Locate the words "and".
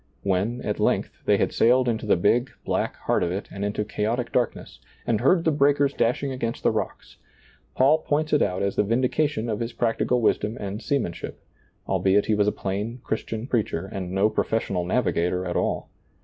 3.51-3.63, 5.05-5.21, 10.59-10.81, 13.91-14.11